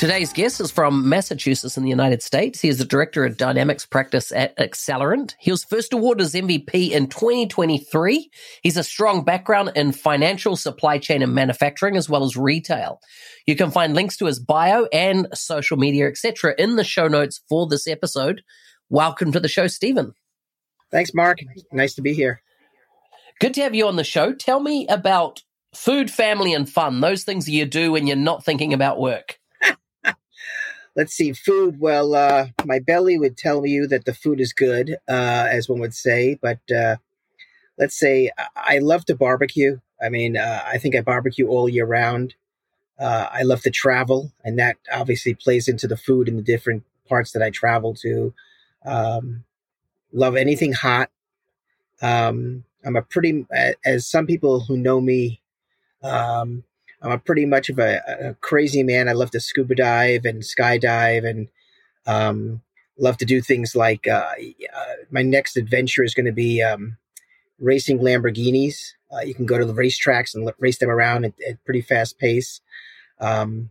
Today's 0.00 0.32
guest 0.32 0.62
is 0.62 0.70
from 0.70 1.10
Massachusetts 1.10 1.76
in 1.76 1.82
the 1.82 1.90
United 1.90 2.22
States. 2.22 2.58
He 2.58 2.70
is 2.70 2.78
the 2.78 2.86
director 2.86 3.26
of 3.26 3.36
dynamics 3.36 3.84
practice 3.84 4.32
at 4.32 4.56
Accelerant. 4.56 5.34
He 5.38 5.50
was 5.50 5.62
first 5.62 5.92
awarded 5.92 6.24
as 6.24 6.32
MVP 6.32 6.92
in 6.92 7.06
2023. 7.08 8.30
He's 8.62 8.78
a 8.78 8.82
strong 8.82 9.26
background 9.26 9.72
in 9.76 9.92
financial, 9.92 10.56
supply 10.56 10.96
chain, 10.96 11.20
and 11.20 11.34
manufacturing, 11.34 11.98
as 11.98 12.08
well 12.08 12.24
as 12.24 12.34
retail. 12.34 12.98
You 13.46 13.56
can 13.56 13.70
find 13.70 13.92
links 13.92 14.16
to 14.16 14.24
his 14.24 14.38
bio 14.40 14.86
and 14.90 15.28
social 15.34 15.76
media, 15.76 16.08
etc., 16.08 16.54
in 16.56 16.76
the 16.76 16.84
show 16.84 17.06
notes 17.06 17.42
for 17.46 17.66
this 17.68 17.86
episode. 17.86 18.40
Welcome 18.88 19.32
to 19.32 19.40
the 19.40 19.48
show, 19.48 19.66
Steven. 19.66 20.14
Thanks, 20.90 21.12
Mark. 21.12 21.40
Nice 21.72 21.92
to 21.96 22.00
be 22.00 22.14
here. 22.14 22.40
Good 23.38 23.52
to 23.52 23.60
have 23.60 23.74
you 23.74 23.86
on 23.86 23.96
the 23.96 24.04
show. 24.04 24.32
Tell 24.32 24.60
me 24.60 24.86
about 24.88 25.42
food, 25.74 26.10
family, 26.10 26.54
and 26.54 26.66
fun. 26.66 27.00
Those 27.00 27.24
things 27.24 27.50
you 27.50 27.66
do 27.66 27.92
when 27.92 28.06
you're 28.06 28.16
not 28.16 28.46
thinking 28.46 28.72
about 28.72 28.98
work 28.98 29.36
let's 31.00 31.14
see, 31.14 31.32
food. 31.32 31.80
Well, 31.80 32.14
uh, 32.14 32.48
my 32.66 32.78
belly 32.78 33.18
would 33.18 33.38
tell 33.38 33.64
you 33.64 33.86
that 33.86 34.04
the 34.04 34.12
food 34.12 34.38
is 34.38 34.52
good, 34.52 34.98
uh, 35.08 35.48
as 35.50 35.66
one 35.66 35.80
would 35.80 35.94
say. 35.94 36.38
But 36.42 36.58
uh, 36.70 36.96
let's 37.78 37.98
say 37.98 38.30
I 38.54 38.80
love 38.80 39.06
to 39.06 39.16
barbecue. 39.16 39.80
I 39.98 40.10
mean, 40.10 40.36
uh, 40.36 40.62
I 40.66 40.76
think 40.76 40.94
I 40.94 41.00
barbecue 41.00 41.48
all 41.48 41.70
year 41.70 41.86
round. 41.86 42.34
Uh, 42.98 43.28
I 43.32 43.44
love 43.44 43.62
to 43.62 43.70
travel, 43.70 44.30
and 44.44 44.58
that 44.58 44.76
obviously 44.92 45.32
plays 45.32 45.68
into 45.68 45.88
the 45.88 45.96
food 45.96 46.28
in 46.28 46.36
the 46.36 46.42
different 46.42 46.84
parts 47.08 47.32
that 47.32 47.42
I 47.42 47.48
travel 47.48 47.94
to. 48.02 48.34
Um, 48.84 49.44
love 50.12 50.36
anything 50.36 50.74
hot. 50.74 51.08
Um, 52.02 52.64
I'm 52.84 52.96
a 52.96 53.00
pretty, 53.00 53.46
as 53.86 54.06
some 54.06 54.26
people 54.26 54.60
who 54.60 54.76
know 54.76 55.00
me 55.00 55.40
um, 56.02 56.62
I'm 57.02 57.12
a 57.12 57.18
pretty 57.18 57.46
much 57.46 57.68
of 57.68 57.78
a, 57.78 58.02
a, 58.06 58.34
crazy 58.34 58.82
man. 58.82 59.08
I 59.08 59.12
love 59.12 59.30
to 59.30 59.40
scuba 59.40 59.74
dive 59.74 60.24
and 60.24 60.42
skydive 60.42 61.28
and 61.28 61.48
um, 62.06 62.60
love 62.98 63.16
to 63.18 63.24
do 63.24 63.40
things 63.40 63.74
like 63.74 64.06
uh, 64.06 64.32
uh, 64.74 64.94
my 65.10 65.22
next 65.22 65.56
adventure 65.56 66.04
is 66.04 66.14
going 66.14 66.26
to 66.26 66.32
be 66.32 66.62
um, 66.62 66.98
racing 67.58 68.00
Lamborghinis. 68.00 68.92
Uh, 69.12 69.20
you 69.20 69.34
can 69.34 69.46
go 69.46 69.58
to 69.58 69.64
the 69.64 69.72
racetracks 69.72 70.34
and 70.34 70.50
race 70.58 70.78
them 70.78 70.90
around 70.90 71.24
at, 71.24 71.34
at 71.48 71.64
pretty 71.64 71.80
fast 71.80 72.18
pace. 72.18 72.60
Um, 73.18 73.70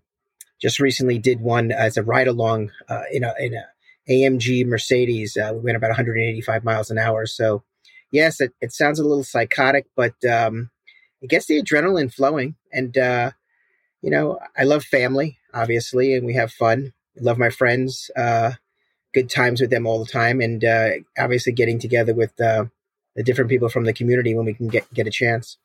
just 0.59 0.79
recently 0.79 1.17
did 1.17 1.39
one 1.39 1.71
as 1.71 1.97
a 1.97 2.03
ride 2.03 2.27
along 2.27 2.71
uh, 2.89 3.03
in 3.11 3.23
a 3.23 3.33
in 3.39 3.53
a 3.53 3.65
AMG 4.09 4.65
Mercedes. 4.65 5.37
Uh, 5.37 5.51
we 5.53 5.59
went 5.59 5.77
about 5.77 5.89
185 5.89 6.63
miles 6.63 6.89
an 6.89 6.97
hour. 6.97 7.25
So 7.25 7.63
yes, 8.11 8.41
it, 8.41 8.53
it 8.59 8.73
sounds 8.73 8.99
a 8.99 9.03
little 9.03 9.23
psychotic, 9.23 9.85
but 9.95 10.15
um, 10.25 10.71
it 11.21 11.29
gets 11.29 11.47
the 11.47 11.61
adrenaline 11.61 12.13
flowing. 12.13 12.55
And, 12.71 12.97
uh, 12.97 13.31
you 14.01 14.09
know, 14.09 14.39
I 14.57 14.63
love 14.63 14.83
family, 14.83 15.37
obviously, 15.53 16.13
and 16.13 16.25
we 16.25 16.33
have 16.33 16.51
fun. 16.51 16.93
I 17.17 17.23
love 17.23 17.37
my 17.37 17.49
friends, 17.49 18.09
uh, 18.15 18.53
good 19.13 19.29
times 19.29 19.61
with 19.61 19.69
them 19.69 19.85
all 19.85 20.03
the 20.03 20.11
time. 20.11 20.41
And 20.41 20.63
uh, 20.63 20.89
obviously 21.17 21.51
getting 21.51 21.79
together 21.79 22.13
with 22.13 22.39
uh, 22.39 22.65
the 23.15 23.23
different 23.23 23.49
people 23.49 23.69
from 23.69 23.85
the 23.85 23.93
community 23.93 24.35
when 24.35 24.45
we 24.45 24.53
can 24.53 24.67
get, 24.67 24.91
get 24.93 25.07
a 25.07 25.11
chance. 25.11 25.57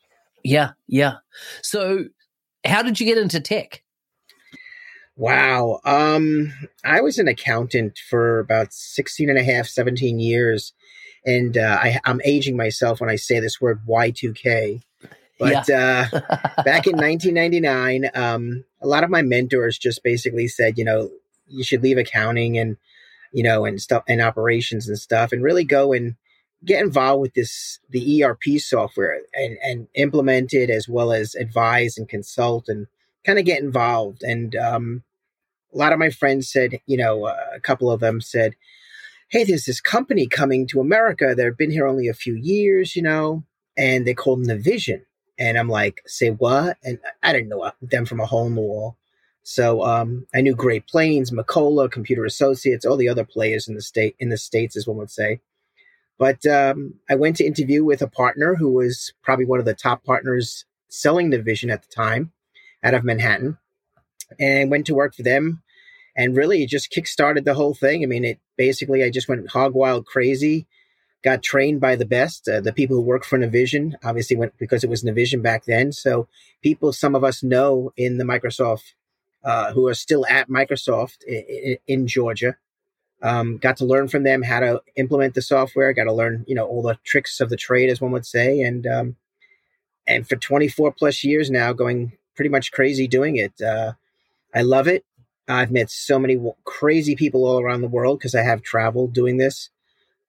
Yeah, 0.43 0.73
yeah. 0.87 1.17
So, 1.63 2.07
how 2.65 2.83
did 2.83 3.01
you 3.01 3.07
get 3.07 3.19
into 3.19 3.41
tech? 3.41 3.83
Wow. 5.17 5.81
Um, 5.85 6.53
I 6.85 7.01
was 7.01 7.19
an 7.19 7.29
accountant 7.29 7.99
for 8.11 8.41
about 8.41 8.73
16 8.73 9.31
and 9.31 9.39
a 9.39 9.45
half, 9.45 9.67
17 9.67 10.19
years. 10.19 10.73
And 11.25 11.57
uh, 11.57 11.79
I, 11.81 12.01
I'm 12.05 12.21
aging 12.25 12.57
myself 12.57 13.01
when 13.01 13.09
I 13.11 13.17
say 13.17 13.41
this 13.41 13.61
word 13.61 13.81
Y2K. 13.89 14.83
But 15.39 15.69
yeah. 15.69 16.09
uh, 16.13 16.21
back 16.63 16.87
in 16.87 16.97
1999, 16.97 18.11
um, 18.15 18.65
a 18.81 18.87
lot 18.87 19.05
of 19.05 19.11
my 19.11 19.23
mentors 19.23 19.79
just 19.79 20.03
basically 20.03 20.49
said, 20.49 20.79
you 20.79 20.85
know, 20.85 21.11
you 21.49 21.65
should 21.65 21.83
leave 21.83 21.99
accounting 21.99 22.57
and, 22.57 22.77
you 23.33 23.43
know, 23.43 23.65
and 23.65 23.81
stuff 23.81 24.05
and 24.09 24.21
operations 24.21 24.89
and 24.89 24.99
stuff 24.99 25.33
and 25.33 25.43
really 25.43 25.65
go 25.65 25.93
and 25.93 26.15
get 26.65 26.83
involved 26.83 27.21
with 27.21 27.35
this, 27.35 27.81
the 27.91 28.23
ERP 28.23 28.59
software 28.59 29.21
and, 29.35 29.59
and 29.63 29.89
implement 29.95 30.55
it 30.55 30.71
as 30.71 30.89
well 30.89 31.13
as 31.13 31.35
advise 31.35 31.99
and 31.99 32.09
consult 32.09 32.69
and 32.69 32.87
kind 33.25 33.39
of 33.39 33.45
get 33.45 33.63
involved. 33.63 34.23
And 34.23 34.55
um, 34.55 35.03
a 35.75 35.77
lot 35.77 35.93
of 35.93 35.99
my 35.99 36.11
friends 36.11 36.51
said, 36.51 36.81
you 36.87 36.97
know, 36.97 37.25
uh, 37.25 37.37
a 37.55 37.61
couple 37.61 37.91
of 37.91 38.01
them 38.01 38.21
said, 38.21 38.55
hey, 39.29 39.45
there's 39.45 39.65
this 39.65 39.81
company 39.81 40.27
coming 40.27 40.67
to 40.69 40.81
America. 40.81 41.35
They've 41.37 41.57
been 41.57 41.73
here 41.73 41.87
only 41.87 42.09
a 42.09 42.15
few 42.15 42.35
years, 42.35 42.95
you 42.95 43.03
know, 43.03 43.43
and 43.77 44.07
they 44.07 44.15
called 44.15 44.47
Navision. 44.47 45.03
And 45.39 45.59
I'm 45.59 45.69
like, 45.69 46.03
say 46.07 46.31
what? 46.31 46.79
And 46.83 46.99
I 47.23 47.33
didn't 47.33 47.49
know 47.49 47.71
them 47.83 48.07
from 48.07 48.21
a 48.21 48.27
hole 48.27 48.47
in 48.47 48.55
the 48.55 48.61
wall. 48.61 48.97
So 49.43 49.85
um, 49.85 50.27
I 50.35 50.41
knew 50.41 50.55
Great 50.55 50.87
Plains, 50.87 51.31
Macola, 51.31 51.91
Computer 51.91 52.25
Associates, 52.25 52.87
all 52.87 52.97
the 52.97 53.09
other 53.09 53.25
players 53.25 53.69
in 53.69 53.75
the 53.75 53.83
state 53.83 54.17
in 54.19 54.31
the 54.31 54.39
states, 54.39 54.77
as 54.77 54.87
one 54.87 54.97
would 54.97 55.11
say. 55.11 55.41
But 56.19 56.47
um, 56.47 56.95
I 57.11 57.17
went 57.17 57.37
to 57.37 57.45
interview 57.45 57.85
with 57.85 58.01
a 58.01 58.07
partner 58.07 58.55
who 58.55 58.73
was 58.73 59.13
probably 59.23 59.45
one 59.45 59.59
of 59.59 59.65
the 59.67 59.75
top 59.75 60.05
partners 60.05 60.65
selling 60.89 61.31
Navision 61.31 61.73
at 61.73 61.83
the 61.83 61.95
time, 61.95 62.33
out 62.83 62.95
of 62.95 63.05
Manhattan, 63.05 63.59
and 64.39 64.71
went 64.71 64.87
to 64.87 64.95
work 64.95 65.15
for 65.15 65.23
them. 65.23 65.63
And 66.17 66.37
really, 66.37 66.63
it 66.63 66.71
just 66.71 66.93
kickstarted 66.93 67.45
the 67.45 67.55
whole 67.55 67.75
thing. 67.75 68.03
I 68.03 68.07
mean, 68.07 68.25
it 68.25 68.39
basically 68.57 69.03
I 69.03 69.11
just 69.11 69.29
went 69.29 69.51
hog 69.51 69.75
wild 69.75 70.07
crazy 70.07 70.67
got 71.25 71.43
trained 71.43 71.81
by 71.81 71.97
the 71.97 72.05
best, 72.05 72.47
uh, 72.49 72.61
the 72.61 72.73
people 72.73 72.97
who 72.97 73.03
work 73.03 73.25
for 73.25 73.39
Navision, 73.39 73.95
obviously 74.05 74.37
went 74.37 74.57
because 74.59 74.85
it 74.85 74.91
was 74.91 75.03
Navision 75.03 75.43
back 75.43 75.65
then. 75.65 75.91
So 75.91 76.29
people, 76.63 76.93
some 76.93 77.15
of 77.15 77.25
us 77.25 77.43
know 77.43 77.93
in 77.97 78.19
the 78.19 78.25
Microsoft, 78.25 78.93
uh, 79.43 79.73
who 79.73 79.89
are 79.89 79.95
still 79.95 80.27
at 80.27 80.49
Microsoft 80.49 81.25
in, 81.27 81.79
in 81.87 82.07
Georgia, 82.07 82.57
um, 83.23 83.57
got 83.57 83.79
to 83.79 83.87
learn 83.87 84.09
from 84.09 84.23
them 84.23 84.43
how 84.43 84.61
to 84.61 84.83
implement 84.97 85.35
the 85.35 85.41
software, 85.41 85.95
got 85.95 86.05
to 86.05 86.13
learn, 86.13 86.45
you 86.47 86.55
know, 86.55 86.67
all 86.67 86.83
the 86.83 86.99
tricks 87.05 87.41
of 87.41 87.49
the 87.49 87.57
trade, 87.57 87.89
as 87.89 88.03
one 88.03 88.13
would 88.13 88.27
say. 88.27 88.61
And, 88.61 88.87
um, 88.87 89.17
and 90.07 90.29
for 90.29 90.37
24 90.37 90.93
plus 90.93 91.25
years 91.25 91.51
now, 91.51 91.73
going 91.73 92.13
pretty 92.37 92.51
much 92.51 92.71
crazy 92.71 93.09
doing 93.09 93.37
it. 93.37 93.59
Uh, 93.63 93.93
I 94.55 94.61
love 94.61 94.89
it. 94.89 95.07
I've 95.49 95.71
met 95.71 95.91
so 95.91 96.19
many 96.19 96.39
crazy 96.65 97.17
people 97.17 97.47
all 97.47 97.61
around 97.61 97.81
the 97.81 97.89
world 97.89 98.19
because 98.19 98.35
I 98.35 98.43
have 98.43 98.63
traveled 98.63 99.15
doing 99.15 99.39
this. 99.39 99.71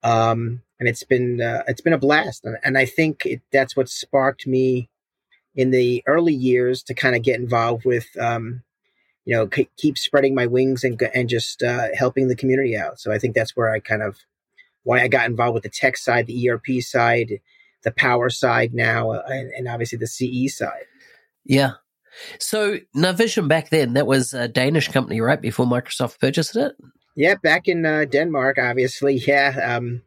Um, 0.02 0.62
and 0.78 0.88
it's 0.88 1.04
been 1.04 1.40
uh, 1.40 1.62
it's 1.68 1.80
been 1.80 1.92
a 1.92 1.98
blast. 1.98 2.44
And, 2.44 2.56
and 2.62 2.78
I 2.78 2.84
think 2.84 3.24
it, 3.26 3.40
that's 3.52 3.76
what 3.76 3.88
sparked 3.88 4.46
me 4.46 4.88
in 5.54 5.70
the 5.70 6.02
early 6.06 6.34
years 6.34 6.82
to 6.84 6.94
kind 6.94 7.16
of 7.16 7.22
get 7.22 7.40
involved 7.40 7.84
with, 7.84 8.06
um, 8.20 8.62
you 9.24 9.34
know, 9.34 9.48
c- 9.52 9.70
keep 9.78 9.96
spreading 9.96 10.34
my 10.34 10.46
wings 10.46 10.84
and 10.84 11.00
and 11.14 11.28
just 11.28 11.62
uh, 11.62 11.88
helping 11.94 12.28
the 12.28 12.36
community 12.36 12.76
out. 12.76 13.00
So 13.00 13.12
I 13.12 13.18
think 13.18 13.34
that's 13.34 13.56
where 13.56 13.70
I 13.70 13.80
kind 13.80 14.02
of 14.02 14.18
why 14.84 15.00
I 15.00 15.08
got 15.08 15.26
involved 15.26 15.54
with 15.54 15.64
the 15.64 15.68
tech 15.68 15.96
side, 15.96 16.26
the 16.26 16.48
ERP 16.48 16.80
side, 16.80 17.40
the 17.82 17.90
power 17.90 18.30
side 18.30 18.72
now, 18.72 19.10
uh, 19.10 19.22
and, 19.26 19.50
and 19.50 19.68
obviously 19.68 19.98
the 19.98 20.06
CE 20.06 20.54
side. 20.56 20.84
Yeah. 21.44 21.72
So 22.38 22.78
Navision 22.96 23.48
back 23.48 23.70
then, 23.70 23.94
that 23.94 24.06
was 24.06 24.32
a 24.32 24.48
Danish 24.48 24.88
company, 24.88 25.20
right? 25.20 25.40
Before 25.40 25.66
Microsoft 25.66 26.20
purchased 26.20 26.56
it. 26.56 26.76
Yeah, 27.16 27.34
back 27.34 27.66
in 27.66 27.84
uh, 27.84 28.04
Denmark, 28.04 28.58
obviously. 28.58 29.14
Yeah, 29.14 29.76
um, 29.76 30.02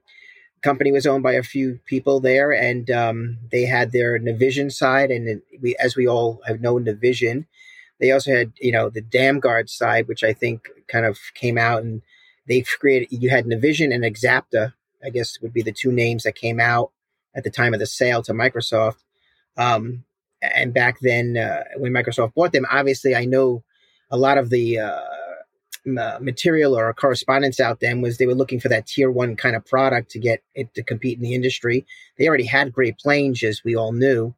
company 0.61 0.91
was 0.91 1.06
owned 1.06 1.23
by 1.23 1.33
a 1.33 1.44
few 1.44 1.79
people 1.85 2.19
there, 2.19 2.51
and 2.51 2.89
um, 2.91 3.38
they 3.51 3.65
had 3.65 3.91
their 3.91 4.19
Navision 4.19 4.71
side, 4.71 5.11
and 5.11 5.41
we, 5.61 5.75
as 5.77 5.95
we 5.95 6.07
all 6.07 6.41
have 6.45 6.61
known, 6.61 6.85
Navision. 6.85 7.45
They 8.00 8.11
also 8.11 8.31
had, 8.31 8.53
you 8.59 8.71
know, 8.71 8.89
the 8.89 9.01
Damgaard 9.01 9.69
side, 9.69 10.07
which 10.07 10.23
I 10.23 10.33
think 10.33 10.69
kind 10.88 11.06
of 11.06 11.19
came 11.33 11.57
out, 11.57 11.83
and 11.83 12.01
they 12.47 12.61
created. 12.61 13.09
You 13.11 13.29
had 13.29 13.45
Navision 13.45 13.94
and 13.94 14.03
Axapta, 14.03 14.73
I 15.03 15.09
guess 15.09 15.39
would 15.41 15.53
be 15.53 15.61
the 15.61 15.71
two 15.71 15.91
names 15.91 16.23
that 16.23 16.35
came 16.35 16.59
out 16.59 16.91
at 17.35 17.44
the 17.44 17.50
time 17.50 17.73
of 17.73 17.79
the 17.79 17.85
sale 17.85 18.23
to 18.23 18.33
Microsoft. 18.33 19.03
Um, 19.57 20.06
and 20.41 20.73
back 20.73 21.00
then, 21.01 21.38
uh, 21.38 21.63
when 21.77 21.91
Microsoft 21.91 22.33
bought 22.33 22.53
them, 22.53 22.65
obviously 22.71 23.15
I 23.15 23.25
know 23.25 23.63
a 24.09 24.17
lot 24.17 24.38
of 24.38 24.50
the 24.50 24.79
uh, 24.79 25.01
material 25.86 26.78
or 26.78 26.94
correspondence 26.94 27.60
out 27.60 27.80
then 27.80 28.02
was 28.02 28.18
they 28.18 28.28
were 28.28 28.36
looking 28.36 28.60
for 28.60 28.70
that 28.70 28.88
tier 28.88 29.10
one 29.10 29.36
kind 29.36 29.56
of 29.56 29.66
product 29.66 30.12
to 30.12 30.20
get 30.20 30.44
it 30.54 30.74
to 30.76 30.84
compete 30.84 31.18
in 31.18 31.24
the 31.24 31.34
industry. 31.34 31.86
They 32.18 32.28
already 32.28 32.46
had 32.46 32.74
Great 32.74 32.98
Plains, 32.98 33.44
as 33.44 33.64
we 33.64 33.76
all 33.76 33.94
knew. 33.94 34.36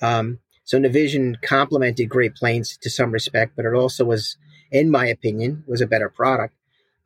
Um, 0.00 0.38
so 0.64 0.78
Navision 0.78 1.40
complemented 1.42 2.08
Great 2.08 2.34
Plains 2.34 2.76
to 2.78 2.90
some 2.90 3.12
respect, 3.12 3.52
but 3.56 3.64
it 3.64 3.74
also 3.74 4.04
was, 4.04 4.36
in 4.70 4.90
my 4.90 5.06
opinion, 5.06 5.64
was 5.66 5.80
a 5.80 5.86
better 5.86 6.08
product. 6.08 6.54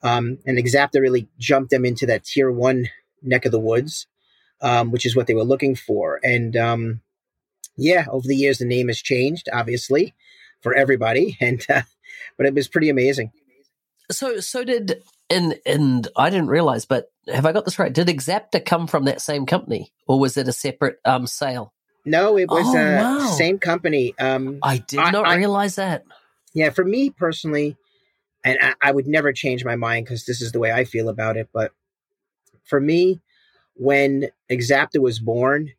Um, 0.03 0.39
and 0.47 0.59
Axapta 0.59 1.01
really 1.01 1.29
jumped 1.39 1.71
them 1.71 1.85
into 1.85 2.07
that 2.07 2.25
tier 2.25 2.51
one 2.51 2.89
neck 3.23 3.45
of 3.45 3.53
the 3.53 3.61
woods, 3.61 4.07
um, 4.63 4.91
which 4.91 5.05
is 5.05 5.15
what 5.15 5.27
they 5.27 5.35
were 5.35 5.45
looking 5.45 5.75
for. 5.75 6.21
And 6.25 6.57
um, 6.57 7.01
yeah, 7.77 8.07
over 8.11 8.27
the 8.27 8.37
years, 8.37 8.59
the 8.59 8.65
name 8.65 8.89
has 8.89 9.03
changed, 9.03 9.49
obviously, 9.53 10.15
for 10.63 10.75
everybody. 10.75 11.37
And 11.41 11.65
uh, 11.69 11.83
but 12.37 12.47
it 12.47 12.55
was 12.55 12.69
pretty 12.69 12.89
amazing. 12.89 13.33
So, 14.11 14.41
so 14.41 14.65
did 14.65 15.03
and 15.29 15.59
and 15.65 16.09
I 16.17 16.31
didn't 16.31 16.49
realize, 16.49 16.85
but 16.85 17.11
have 17.29 17.47
I 17.47 17.53
got 17.53 17.65
this 17.65 17.79
right? 17.79 17.93
Did 17.93 18.09
Axapta 18.09 18.65
come 18.65 18.87
from 18.87 19.05
that 19.05 19.21
same 19.21 19.47
company, 19.47 19.93
or 20.07 20.19
was 20.19 20.37
it 20.37 20.49
a 20.49 20.53
separate 20.53 20.99
um, 21.05 21.27
sale? 21.27 21.73
No, 22.05 22.37
it 22.37 22.49
was 22.49 22.67
oh, 22.67 22.79
uh, 22.79 23.19
wow. 23.19 23.27
same 23.27 23.59
company. 23.59 24.15
Um, 24.19 24.59
I 24.63 24.79
did 24.79 24.99
I, 24.99 25.11
not 25.11 25.27
I, 25.27 25.37
realize 25.37 25.77
that. 25.77 26.05
Yeah, 26.55 26.71
for 26.71 26.85
me 26.85 27.11
personally, 27.11 27.77
and 28.45 28.59
I, 28.61 28.75
I 28.83 28.93
would 28.93 29.07
never 29.07 29.33
change 29.33 29.65
my 29.65 29.77
mind 29.77 30.07
because 30.07 30.25
this 30.25 30.41
is 30.41 30.53
the 30.53 30.59
way 30.59 30.73
I 30.73 30.85
feel 30.85 31.09
about 31.09 31.37
it. 31.37 31.49
But 31.53 31.73
for 32.65 32.81
me, 32.81 33.21
when 33.75 34.29
Axapta 34.51 34.99
was 35.01 35.21
born, 35.21 35.73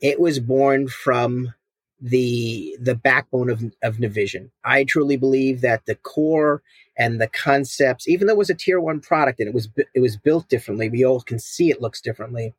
it 0.00 0.20
was 0.20 0.40
born 0.40 0.88
from 0.88 1.52
the 2.00 2.76
the 2.80 2.94
backbone 2.94 3.50
of 3.50 3.62
of 3.82 3.96
Navision. 3.96 4.50
I 4.64 4.84
truly 4.84 5.16
believe 5.16 5.60
that 5.60 5.86
the 5.86 5.96
core 5.96 6.62
and 6.96 7.20
the 7.20 7.28
concepts, 7.28 8.08
even 8.08 8.26
though 8.26 8.34
it 8.34 8.38
was 8.38 8.50
a 8.50 8.54
tier 8.54 8.80
one 8.80 9.00
product 9.00 9.40
and 9.40 9.48
it 9.48 9.54
was 9.54 9.68
it 9.94 10.00
was 10.00 10.16
built 10.16 10.48
differently, 10.48 10.88
we 10.88 11.04
all 11.04 11.20
can 11.20 11.38
see 11.38 11.70
it 11.70 11.82
looks 11.82 12.00
differently. 12.00 12.54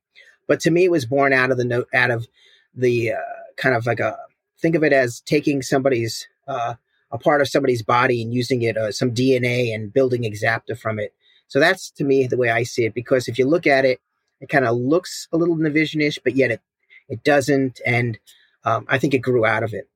But 0.47 0.59
to 0.61 0.71
me, 0.71 0.85
it 0.85 0.91
was 0.91 1.05
born 1.05 1.33
out 1.33 1.51
of 1.51 1.57
the 1.57 1.65
note 1.65 1.87
out 1.93 2.11
of 2.11 2.27
the 2.73 3.13
uh, 3.13 3.17
kind 3.57 3.75
of 3.75 3.85
like 3.85 3.99
a 3.99 4.17
think 4.59 4.75
of 4.75 4.83
it 4.83 4.93
as 4.93 5.21
taking 5.21 5.61
somebody's 5.61 6.27
uh, 6.47 6.75
a 7.11 7.17
part 7.17 7.41
of 7.41 7.47
somebody's 7.47 7.81
body 7.81 8.21
and 8.21 8.33
using 8.33 8.61
it 8.61 8.77
uh, 8.77 8.91
some 8.91 9.13
DNA 9.13 9.73
and 9.73 9.93
building 9.93 10.23
Axapta 10.23 10.77
from 10.77 10.99
it. 10.99 11.13
So 11.47 11.59
that's 11.59 11.91
to 11.91 12.03
me 12.03 12.27
the 12.27 12.37
way 12.37 12.49
I 12.49 12.63
see 12.63 12.85
it. 12.85 12.93
Because 12.93 13.27
if 13.27 13.39
you 13.39 13.45
look 13.45 13.67
at 13.67 13.85
it, 13.85 14.01
it 14.41 14.49
kind 14.49 14.65
of 14.65 14.75
looks 14.75 15.27
a 15.31 15.37
little 15.37 15.55
Navisionish, 15.55 16.19
but 16.23 16.35
yet 16.35 16.51
it 16.51 16.61
it 17.07 17.23
doesn't. 17.23 17.79
And 17.85 18.19
um, 18.65 18.85
I 18.89 18.97
think 18.97 19.13
it 19.13 19.19
grew 19.19 19.45
out 19.45 19.63
of 19.63 19.73
it. 19.73 19.87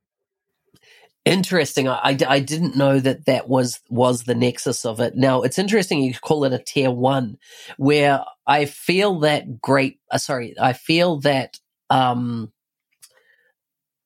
Interesting. 1.26 1.88
I, 1.88 2.18
I 2.28 2.40
didn't 2.40 2.78
know 2.78 3.00
that 3.00 3.26
that 3.26 3.50
was 3.50 3.82
was 3.90 4.24
the 4.24 4.36
nexus 4.36 4.86
of 4.86 5.00
it. 5.00 5.16
Now 5.16 5.42
it's 5.42 5.60
interesting 5.60 6.02
you 6.02 6.14
call 6.14 6.46
it 6.46 6.54
a 6.54 6.60
tier 6.60 6.92
one, 6.92 7.38
where 7.78 8.24
I 8.48 8.66
feel 8.66 9.20
that 9.20 9.62
great. 9.62 10.00
Uh, 10.10 10.18
sorry, 10.18 10.56
I 10.60 10.74
feel 10.74 11.20
that 11.22 11.60
um 11.90 12.52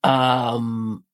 um 0.02 1.04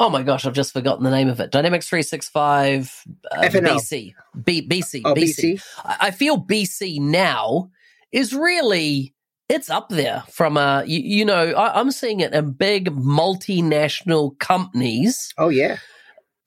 oh 0.00 0.10
my 0.10 0.22
gosh, 0.24 0.46
I've 0.46 0.52
just 0.52 0.72
forgotten 0.72 1.04
the 1.04 1.10
name 1.10 1.28
of 1.28 1.38
it. 1.40 1.52
Dynamics 1.52 1.88
three 1.88 2.02
six 2.02 2.28
five 2.28 2.92
uh, 3.30 3.42
BC 3.42 4.14
B, 4.44 4.66
BC 4.68 5.02
oh, 5.04 5.14
BC. 5.14 5.54
BC. 5.54 5.62
I, 5.84 5.96
I 6.00 6.10
feel 6.10 6.42
BC 6.42 6.98
now 7.00 7.70
is 8.10 8.34
really 8.34 9.14
it's 9.48 9.70
up 9.70 9.88
there 9.88 10.24
from 10.30 10.56
a 10.56 10.84
you, 10.86 11.00
you 11.00 11.24
know 11.24 11.50
I, 11.52 11.80
am 11.80 11.90
seeing 11.90 12.20
it 12.20 12.32
in 12.32 12.52
big 12.52 12.90
multinational 12.90 14.38
companies. 14.38 15.32
Oh 15.38 15.48
yeah. 15.48 15.78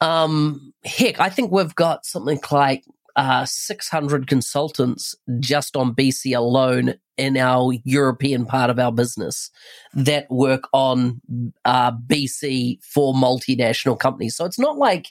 Um, 0.01 0.73
heck, 0.85 1.19
I 1.19 1.29
think 1.29 1.51
we've 1.51 1.75
got 1.75 2.05
something 2.05 2.39
like 2.51 2.85
uh, 3.15 3.45
600 3.45 4.27
consultants 4.27 5.15
just 5.39 5.75
on 5.75 5.93
BC 5.93 6.37
alone 6.37 6.95
in 7.19 7.35
our 7.37 7.73
European 7.83 8.45
part 8.45 8.69
of 8.69 8.79
our 8.79 8.91
business 8.91 9.51
that 9.93 10.25
work 10.31 10.63
on 10.71 11.21
uh, 11.65 11.91
BC 11.91 12.83
for 12.83 13.13
multinational 13.13 13.99
companies. 13.99 14.35
So 14.35 14.45
it's 14.45 14.57
not 14.57 14.77
like, 14.77 15.07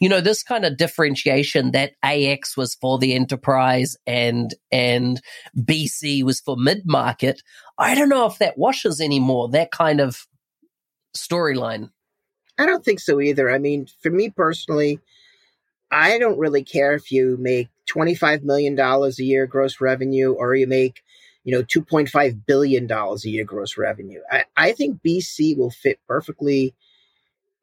you 0.00 0.08
know, 0.08 0.20
this 0.20 0.42
kind 0.42 0.64
of 0.64 0.76
differentiation 0.76 1.70
that 1.70 1.92
AX 2.02 2.56
was 2.56 2.74
for 2.74 2.98
the 2.98 3.14
enterprise 3.14 3.96
and 4.06 4.54
and 4.72 5.20
BC 5.56 6.24
was 6.24 6.40
for 6.40 6.56
mid 6.56 6.82
market. 6.84 7.42
I 7.78 7.94
don't 7.94 8.08
know 8.08 8.26
if 8.26 8.38
that 8.38 8.58
washes 8.58 9.00
anymore. 9.00 9.48
That 9.50 9.70
kind 9.70 10.00
of 10.00 10.26
storyline. 11.16 11.90
I 12.58 12.66
don't 12.66 12.84
think 12.84 13.00
so 13.00 13.20
either. 13.20 13.50
I 13.50 13.58
mean, 13.58 13.86
for 14.02 14.10
me 14.10 14.30
personally, 14.30 15.00
I 15.90 16.18
don't 16.18 16.38
really 16.38 16.64
care 16.64 16.94
if 16.94 17.12
you 17.12 17.36
make 17.38 17.68
$25 17.90 18.42
million 18.42 18.78
a 18.78 19.10
year 19.18 19.46
gross 19.46 19.80
revenue 19.80 20.32
or 20.32 20.54
you 20.54 20.66
make, 20.66 21.02
you 21.44 21.52
know, 21.52 21.62
$2.5 21.62 22.46
billion 22.46 22.90
a 22.90 23.16
year 23.24 23.44
gross 23.44 23.76
revenue. 23.76 24.20
I, 24.30 24.44
I 24.56 24.72
think 24.72 25.00
BC 25.02 25.56
will 25.56 25.70
fit 25.70 25.98
perfectly 26.06 26.74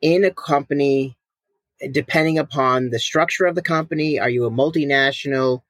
in 0.02 0.24
a 0.24 0.32
company 0.32 1.18
depending 1.92 2.38
upon 2.38 2.90
the 2.90 3.00
structure 3.00 3.46
of 3.46 3.56
the 3.56 3.62
company. 3.62 4.20
Are 4.20 4.30
you 4.30 4.46
a 4.46 4.52
multinational? 4.52 5.62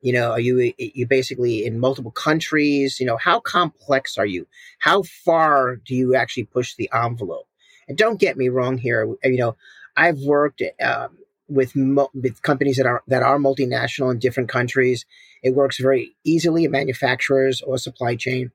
You 0.00 0.12
know, 0.12 0.32
are 0.32 0.40
you 0.40 0.72
you 0.78 1.06
basically 1.06 1.66
in 1.66 1.80
multiple 1.80 2.12
countries? 2.12 3.00
You 3.00 3.06
know, 3.06 3.16
how 3.16 3.40
complex 3.40 4.16
are 4.16 4.26
you? 4.26 4.46
How 4.78 5.02
far 5.02 5.76
do 5.76 5.94
you 5.94 6.14
actually 6.14 6.44
push 6.44 6.74
the 6.74 6.88
envelope? 6.94 7.48
And 7.88 7.98
don't 7.98 8.20
get 8.20 8.36
me 8.36 8.48
wrong 8.48 8.78
here. 8.78 9.14
You 9.24 9.36
know, 9.36 9.56
I've 9.96 10.18
worked 10.20 10.62
um, 10.82 11.18
with 11.48 11.72
with 11.74 12.42
companies 12.42 12.76
that 12.76 12.86
are 12.86 13.02
that 13.08 13.22
are 13.22 13.38
multinational 13.38 14.10
in 14.12 14.18
different 14.18 14.48
countries. 14.48 15.06
It 15.42 15.54
works 15.54 15.78
very 15.78 16.16
easily 16.24 16.64
in 16.64 16.70
manufacturers 16.70 17.62
or 17.62 17.78
supply 17.78 18.16
chain. 18.16 18.52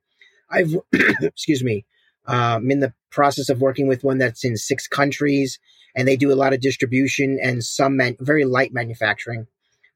I've 0.50 0.75
excuse 1.22 1.63
me. 1.63 1.86
I'm 2.25 2.72
in 2.72 2.80
the 2.80 2.94
process 3.10 3.50
of 3.50 3.60
working 3.60 3.88
with 3.88 4.04
one 4.04 4.18
that's 4.18 4.45
in 4.45 4.56
six 4.56 4.88
countries, 4.88 5.60
and 5.96 6.08
they 6.08 6.15
do 6.15 6.32
a 6.32 6.36
lot 6.36 6.53
of 6.53 6.62
distribution 6.62 7.38
and 7.41 7.63
some 7.63 7.98
man- 7.98 8.18
very 8.20 8.46
light 8.46 8.74
manufacturing, 8.74 9.48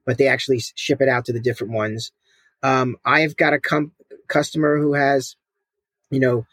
but 0.05 0.17
they 0.17 0.27
actually 0.27 0.61
ship 0.75 1.01
it 1.01 1.07
out 1.07 1.25
to 1.25 1.33
the 1.33 1.39
different 1.39 1.73
ones. 1.73 2.11
Um, 2.63 2.97
I've 3.05 3.37
got 3.37 3.53
a 3.53 3.59
com- 3.59 3.93
customer 4.27 4.77
who 4.77 4.93
has, 4.93 5.35
you 6.09 6.19
know, 6.19 6.45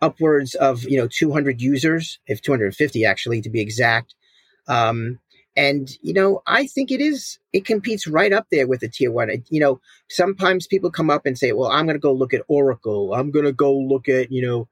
upwards 0.00 0.54
of 0.54 0.82
you 0.82 0.98
know 0.98 1.08
200 1.08 1.60
users, 1.60 2.18
if 2.26 2.42
250 2.42 3.04
actually 3.04 3.40
to 3.42 3.50
be 3.50 3.60
exact. 3.60 4.14
Um, 4.68 5.18
and, 5.56 5.90
you 6.00 6.14
know, 6.14 6.42
I 6.46 6.66
think 6.66 6.90
it 6.90 7.00
is, 7.00 7.38
it 7.52 7.66
competes 7.66 8.06
right 8.06 8.32
up 8.32 8.46
there 8.50 8.66
with 8.66 8.80
the 8.80 8.88
tier 8.88 9.12
one. 9.12 9.28
It, 9.28 9.44
you 9.50 9.60
know, 9.60 9.80
sometimes 10.08 10.66
people 10.66 10.90
come 10.90 11.10
up 11.10 11.26
and 11.26 11.36
say, 11.36 11.52
well, 11.52 11.70
I'm 11.70 11.84
going 11.84 11.96
to 11.96 12.00
go 12.00 12.12
look 12.12 12.32
at 12.32 12.42
Oracle. 12.48 13.12
I'm 13.12 13.30
going 13.30 13.44
to 13.44 13.52
go 13.52 13.76
look 13.76 14.08
at, 14.08 14.32
you 14.32 14.42
know, 14.42 14.68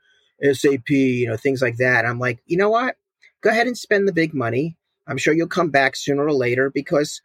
SAP, 0.54 0.88
you 0.88 1.28
know, 1.28 1.36
things 1.36 1.60
like 1.60 1.76
that. 1.76 2.06
I'm 2.06 2.18
like, 2.18 2.40
you 2.46 2.56
know 2.56 2.70
what? 2.70 2.96
Go 3.42 3.50
ahead 3.50 3.66
and 3.66 3.76
spend 3.76 4.08
the 4.08 4.12
big 4.12 4.32
money. 4.32 4.76
I'm 5.06 5.18
sure 5.18 5.34
you'll 5.34 5.48
come 5.48 5.70
back 5.70 5.96
sooner 5.96 6.24
or 6.24 6.32
later 6.32 6.70
because, 6.70 7.20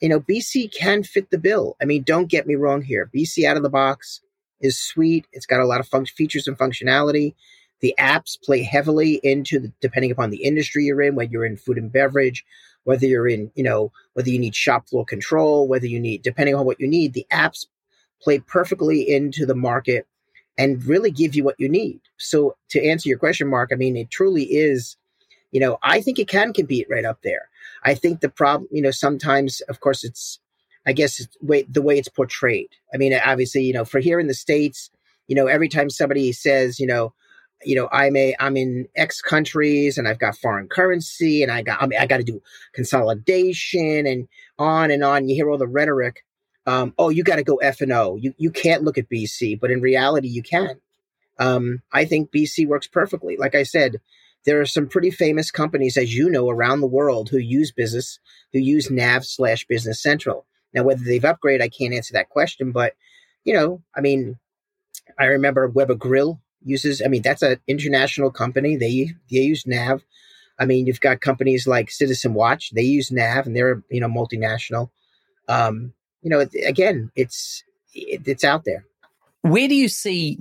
you 0.00 0.08
know, 0.08 0.20
BC 0.20 0.74
can 0.74 1.02
fit 1.04 1.30
the 1.30 1.38
bill. 1.38 1.76
I 1.80 1.84
mean, 1.84 2.02
don't 2.02 2.30
get 2.30 2.46
me 2.46 2.54
wrong 2.56 2.82
here. 2.82 3.10
BC 3.14 3.44
out 3.44 3.56
of 3.56 3.62
the 3.62 3.70
box 3.70 4.20
is 4.60 4.78
sweet. 4.78 5.26
It's 5.32 5.46
got 5.46 5.60
a 5.60 5.66
lot 5.66 5.80
of 5.80 5.86
fun- 5.86 6.06
features 6.06 6.48
and 6.48 6.58
functionality. 6.58 7.34
The 7.80 7.94
apps 7.98 8.40
play 8.42 8.62
heavily 8.62 9.20
into 9.22 9.60
the, 9.60 9.72
depending 9.80 10.10
upon 10.10 10.30
the 10.30 10.42
industry 10.42 10.84
you're 10.84 11.02
in, 11.02 11.14
whether 11.14 11.30
you're 11.30 11.44
in 11.44 11.56
food 11.56 11.76
and 11.78 11.92
beverage, 11.92 12.44
whether 12.86 13.04
you're 13.04 13.26
in, 13.26 13.50
you 13.56 13.64
know, 13.64 13.90
whether 14.14 14.30
you 14.30 14.38
need 14.38 14.54
shop 14.54 14.88
floor 14.88 15.04
control, 15.04 15.66
whether 15.66 15.86
you 15.86 15.98
need, 15.98 16.22
depending 16.22 16.54
on 16.54 16.64
what 16.64 16.80
you 16.80 16.86
need, 16.86 17.12
the 17.12 17.26
apps 17.32 17.66
play 18.22 18.38
perfectly 18.38 19.02
into 19.02 19.44
the 19.44 19.56
market 19.56 20.06
and 20.56 20.84
really 20.86 21.10
give 21.10 21.34
you 21.34 21.42
what 21.42 21.58
you 21.58 21.68
need. 21.68 22.00
So 22.16 22.56
to 22.70 22.82
answer 22.82 23.08
your 23.08 23.18
question, 23.18 23.48
Mark, 23.48 23.70
I 23.72 23.74
mean, 23.74 23.96
it 23.96 24.08
truly 24.08 24.44
is, 24.44 24.96
you 25.50 25.58
know, 25.58 25.78
I 25.82 26.00
think 26.00 26.20
it 26.20 26.28
can 26.28 26.52
compete 26.52 26.86
right 26.88 27.04
up 27.04 27.22
there. 27.22 27.48
I 27.82 27.94
think 27.94 28.20
the 28.20 28.28
problem, 28.28 28.68
you 28.70 28.82
know, 28.82 28.92
sometimes, 28.92 29.60
of 29.62 29.80
course, 29.80 30.04
it's, 30.04 30.38
I 30.86 30.92
guess, 30.92 31.18
it's 31.18 31.36
way, 31.42 31.64
the 31.64 31.82
way 31.82 31.98
it's 31.98 32.08
portrayed. 32.08 32.70
I 32.94 32.98
mean, 32.98 33.12
obviously, 33.12 33.64
you 33.64 33.72
know, 33.72 33.84
for 33.84 33.98
here 33.98 34.20
in 34.20 34.28
the 34.28 34.34
States, 34.34 34.90
you 35.26 35.34
know, 35.34 35.48
every 35.48 35.68
time 35.68 35.90
somebody 35.90 36.30
says, 36.30 36.78
you 36.78 36.86
know, 36.86 37.12
you 37.64 37.74
know, 37.74 37.88
I'm 37.90 38.16
a 38.16 38.34
I'm 38.38 38.56
in 38.56 38.88
X 38.96 39.20
countries 39.20 39.98
and 39.98 40.06
I've 40.06 40.18
got 40.18 40.36
foreign 40.36 40.68
currency 40.68 41.42
and 41.42 41.50
I 41.50 41.62
got 41.62 41.82
I, 41.82 41.86
mean, 41.86 41.98
I 41.98 42.06
got 42.06 42.18
to 42.18 42.24
do 42.24 42.42
consolidation 42.72 44.06
and 44.06 44.28
on 44.58 44.90
and 44.90 45.02
on. 45.02 45.28
You 45.28 45.34
hear 45.34 45.50
all 45.50 45.58
the 45.58 45.66
rhetoric. 45.66 46.24
um, 46.66 46.94
oh, 46.98 47.08
you 47.10 47.22
got 47.24 47.36
to 47.36 47.44
go 47.44 47.56
F 47.56 47.80
and 47.80 47.92
O. 47.92 48.16
You 48.16 48.34
you 48.38 48.50
can't 48.50 48.84
look 48.84 48.98
at 48.98 49.08
BC, 49.08 49.58
but 49.60 49.70
in 49.70 49.80
reality, 49.80 50.28
you 50.28 50.42
can. 50.42 50.80
Um, 51.38 51.82
I 51.92 52.04
think 52.04 52.30
BC 52.30 52.66
works 52.66 52.86
perfectly. 52.86 53.36
Like 53.36 53.54
I 53.54 53.62
said, 53.62 54.00
there 54.44 54.60
are 54.60 54.66
some 54.66 54.88
pretty 54.88 55.10
famous 55.10 55.50
companies, 55.50 55.96
as 55.96 56.14
you 56.14 56.30
know, 56.30 56.48
around 56.48 56.80
the 56.80 56.86
world 56.86 57.28
who 57.28 57.38
use 57.38 57.72
business, 57.72 58.18
who 58.52 58.58
use 58.58 58.90
Nav 58.90 59.24
slash 59.24 59.66
Business 59.66 60.02
Central. 60.02 60.46
Now, 60.72 60.82
whether 60.82 61.04
they've 61.04 61.22
upgraded, 61.22 61.62
I 61.62 61.68
can't 61.68 61.94
answer 61.94 62.12
that 62.14 62.28
question, 62.28 62.72
but 62.72 62.94
you 63.44 63.54
know, 63.54 63.82
I 63.94 64.00
mean, 64.00 64.38
I 65.18 65.26
remember 65.26 65.68
Weber 65.68 65.94
Grill 65.94 66.40
uses. 66.66 67.00
I 67.02 67.08
mean, 67.08 67.22
that's 67.22 67.42
an 67.42 67.58
international 67.66 68.30
company. 68.30 68.76
They 68.76 69.14
they 69.30 69.38
use 69.38 69.66
Nav. 69.66 70.02
I 70.58 70.64
mean, 70.64 70.86
you've 70.86 71.00
got 71.00 71.20
companies 71.20 71.66
like 71.66 71.90
Citizen 71.90 72.34
Watch. 72.34 72.70
They 72.70 72.82
use 72.82 73.10
Nav, 73.10 73.46
and 73.46 73.56
they're 73.56 73.82
you 73.90 74.00
know 74.00 74.08
multinational. 74.08 74.90
Um, 75.48 75.92
you 76.22 76.30
know, 76.30 76.44
again, 76.66 77.10
it's 77.14 77.64
it, 77.94 78.22
it's 78.26 78.44
out 78.44 78.64
there. 78.64 78.84
Where 79.42 79.68
do 79.68 79.74
you 79.74 79.88
see 79.88 80.38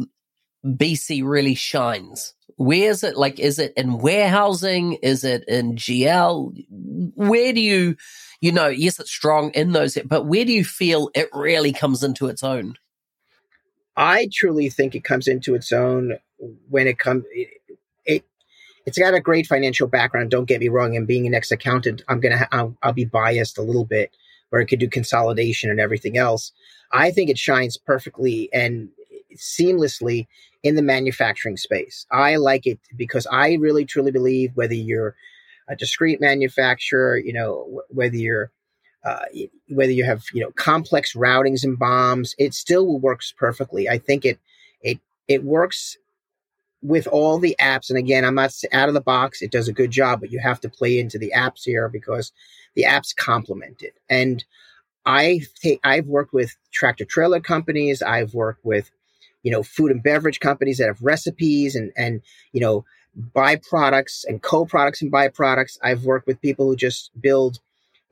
BC 0.66 1.24
really 1.24 1.56
shines? 1.56 2.34
Where 2.58 2.90
is 2.90 3.04
it? 3.04 3.18
Like, 3.18 3.40
is 3.40 3.60
it 3.60 3.74
in 3.76 3.98
warehousing? 3.98 4.94
Is 4.94 5.24
it 5.24 5.44
in 5.48 5.76
GL? 5.76 6.66
Where 7.16 7.54
do 7.54 7.62
you, 7.62 7.98
you 8.40 8.52
know, 8.52 8.68
yes, 8.68 9.00
it's 9.00 9.12
strong 9.12 9.52
in 9.52 9.74
those, 9.74 9.98
but 10.06 10.26
where 10.26 10.46
do 10.46 10.54
you 10.54 10.64
feel 10.64 11.10
it 11.14 11.30
really 11.34 11.74
comes 11.74 12.02
into 12.02 12.28
its 12.28 12.44
own? 12.44 12.76
I 13.98 14.30
truly 14.32 14.70
think 14.70 14.96
it 14.96 15.04
comes 15.04 15.28
into 15.28 15.56
its 15.56 15.72
own 15.72 16.18
when 16.70 16.88
it 16.88 17.00
comes. 17.00 17.24
It, 17.32 17.50
it 18.06 18.26
it's 18.86 18.98
got 18.98 19.14
a 19.14 19.20
great 19.20 19.48
financial 19.48 19.88
background. 19.88 20.32
Don't 20.32 20.48
get 20.48 20.60
me 20.60 20.70
wrong. 20.70 20.96
And 20.96 21.08
being 21.08 21.26
an 21.28 21.34
ex 21.34 21.52
accountant, 21.52 22.04
I'm 22.08 22.20
gonna 22.20 22.38
ha- 22.40 22.50
I'll, 22.52 22.78
I'll 22.84 22.94
be 22.94 23.06
biased 23.06 23.58
a 23.58 23.64
little 23.64 23.86
bit, 23.86 24.12
where 24.50 24.62
it 24.62 24.68
could 24.68 24.80
do 24.80 24.90
consolidation 24.90 25.70
and 25.70 25.80
everything 25.80 26.18
else. 26.18 26.52
I 26.92 27.12
think 27.12 27.30
it 27.30 27.38
shines 27.38 27.78
perfectly 27.78 28.50
and 28.54 28.90
seamlessly 29.36 30.28
in 30.64 30.76
the 30.76 30.82
manufacturing 30.82 31.58
space. 31.58 32.06
I 32.12 32.38
like 32.38 32.66
it 32.66 32.80
because 32.96 33.28
I 33.32 33.54
really 33.54 33.86
truly 33.86 34.12
believe 34.12 34.52
whether 34.56 34.74
you're 34.74 35.16
a 35.68 35.76
discrete 35.76 36.22
manufacturer, 36.22 37.18
you 37.18 37.34
know, 37.34 37.82
whether 37.90 38.16
you're 38.16 38.52
uh, 39.06 39.26
whether 39.70 39.92
you 39.92 40.04
have 40.04 40.24
you 40.34 40.42
know 40.42 40.52
complex 40.56 41.14
routings 41.14 41.64
and 41.64 41.80
BOMs, 41.80 42.34
it 42.38 42.54
still 42.54 43.00
works 43.00 43.34
perfectly. 43.38 43.88
I 43.88 44.00
think 44.00 44.26
it 44.26 44.40
it 44.82 45.00
it 45.28 45.44
works 45.44 45.98
with 46.82 47.08
all 47.08 47.40
the 47.40 47.56
apps. 47.60 47.90
And 47.90 47.98
again, 47.98 48.26
I'm 48.26 48.36
not 48.36 48.54
out 48.72 48.88
of 48.88 48.94
the 48.94 49.02
box. 49.02 49.42
It 49.42 49.52
does 49.52 49.68
a 49.68 49.74
good 49.74 49.92
job, 49.92 50.22
but 50.22 50.32
you 50.32 50.40
have 50.40 50.60
to 50.62 50.70
play 50.70 51.00
into 51.00 51.18
the 51.18 51.34
apps 51.36 51.64
here 51.64 51.90
because 51.90 52.32
the 52.76 52.84
apps 52.84 53.16
complement 53.16 53.82
it. 53.82 53.94
And 54.10 54.44
I 55.06 55.42
take 55.62 55.80
I've 55.84 56.08
worked 56.08 56.34
with 56.34 56.56
tractor 56.72 57.06
trailer 57.06 57.40
companies. 57.40 58.02
I've 58.02 58.34
worked 58.34 58.66
with 58.66 58.90
you 59.44 59.52
know 59.52 59.62
food 59.62 59.92
and 59.92 60.02
beverage 60.02 60.40
companies 60.40 60.80
that 60.80 60.88
have 60.88 61.02
recipes 61.02 61.76
and 61.76 61.92
and 61.96 62.22
you 62.54 62.62
know 62.62 62.86
byproducts 63.34 64.26
and 64.28 64.42
co-products 64.42 65.02
and 65.02 65.12
byproducts. 65.12 65.78
I've 65.84 66.06
worked 66.06 66.28
with 66.28 66.42
people 66.42 66.66
who 66.68 66.76
just 66.76 67.12
build 67.20 67.60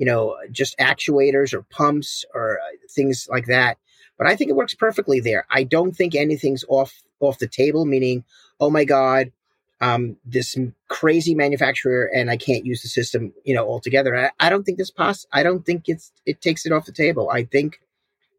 you 0.03 0.11
know, 0.11 0.35
just 0.51 0.77
actuators 0.79 1.53
or 1.53 1.61
pumps 1.61 2.25
or 2.33 2.59
uh, 2.59 2.75
things 2.89 3.25
like 3.31 3.45
that. 3.45 3.77
But 4.17 4.27
I 4.27 4.35
think 4.35 4.49
it 4.49 4.55
works 4.57 4.73
perfectly 4.73 5.21
there. 5.21 5.47
I 5.49 5.63
don't 5.63 5.95
think 5.95 6.13
anything's 6.13 6.65
off 6.67 7.01
off 7.21 7.39
the 7.39 7.47
table. 7.47 7.85
Meaning, 7.85 8.25
oh 8.59 8.69
my 8.69 8.83
god, 8.83 9.31
um, 9.79 10.17
this 10.25 10.57
crazy 10.89 11.35
manufacturer 11.35 12.11
and 12.13 12.29
I 12.29 12.35
can't 12.35 12.65
use 12.65 12.81
the 12.81 12.89
system, 12.89 13.31
you 13.45 13.55
know, 13.55 13.65
altogether. 13.65 14.13
I, 14.13 14.31
I 14.45 14.49
don't 14.49 14.65
think 14.65 14.77
this 14.77 14.91
poss. 14.91 15.25
I 15.31 15.41
don't 15.41 15.65
think 15.65 15.83
it's 15.87 16.11
it 16.25 16.41
takes 16.41 16.65
it 16.65 16.73
off 16.73 16.85
the 16.85 16.91
table. 16.91 17.29
I 17.29 17.45
think 17.45 17.79